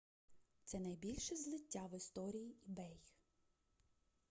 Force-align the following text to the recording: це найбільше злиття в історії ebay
це 0.63 0.79
найбільше 0.79 1.35
злиття 1.35 1.85
в 1.91 1.95
історії 1.97 2.55
ebay 2.69 2.97